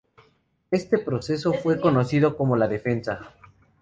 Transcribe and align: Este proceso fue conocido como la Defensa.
Este 0.71 0.97
proceso 0.97 1.53
fue 1.53 1.79
conocido 1.79 2.35
como 2.35 2.55
la 2.55 2.67
Defensa. 2.67 3.35